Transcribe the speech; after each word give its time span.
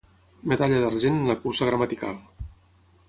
Medalla 0.53 0.79
d'argent 0.83 1.19
en 1.19 1.29
la 1.33 1.37
cursa 1.43 1.67
gramatical. 1.71 2.19